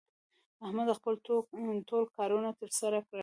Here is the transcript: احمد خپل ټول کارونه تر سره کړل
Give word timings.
احمد 0.65 0.87
خپل 0.99 1.13
ټول 1.89 2.03
کارونه 2.17 2.49
تر 2.59 2.69
سره 2.79 2.97
کړل 3.07 3.19